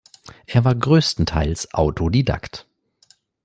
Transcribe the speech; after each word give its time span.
Er 0.47 0.65
war 0.65 0.73
größtenteils 0.73 1.75
Autodidakt. 1.75 2.65